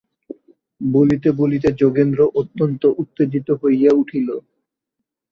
বলিতে 0.81 1.29
বলিতে 1.39 1.69
যোগেন্দ্র 1.81 2.19
অত্যন্ত 2.41 2.81
উত্তেজিত 3.01 3.47
হইয়া 3.61 3.91
উঠিল। 3.93 4.27